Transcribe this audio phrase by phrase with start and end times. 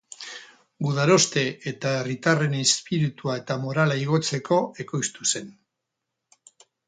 [0.85, 1.41] Gudaroste
[1.71, 5.53] eta herritarren izpiritua eta morala igotzeko ekoiztu zen.